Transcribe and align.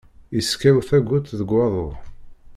Iskaw 0.39 0.77
tagut 0.89 1.31
deg 1.39 1.49
waḍu. 1.55 1.89